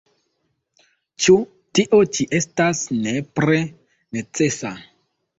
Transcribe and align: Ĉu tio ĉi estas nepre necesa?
Ĉu 1.25 1.33
tio 1.79 1.99
ĉi 2.17 2.25
estas 2.37 2.81
nepre 3.01 3.59
necesa? 4.19 4.73